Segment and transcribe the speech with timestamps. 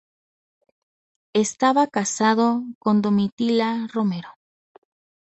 [1.35, 4.29] Estaba casado con Domitila Romero.